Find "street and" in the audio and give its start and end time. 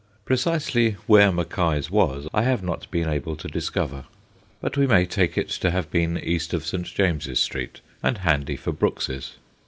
7.39-8.17